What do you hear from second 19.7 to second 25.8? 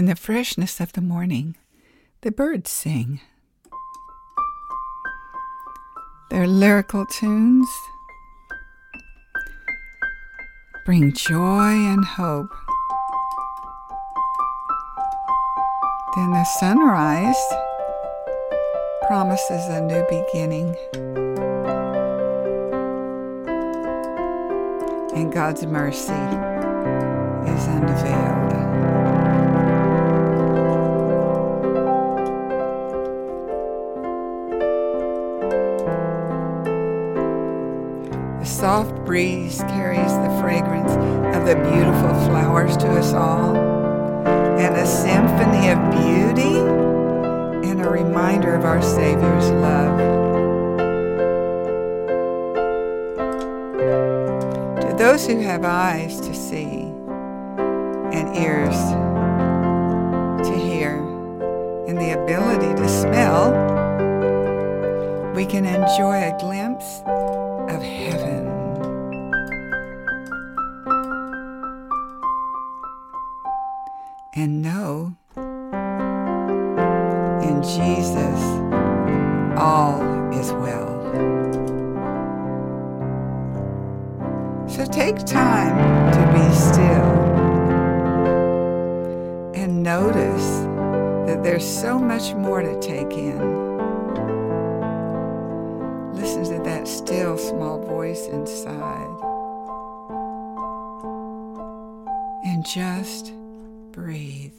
new beginning. And God's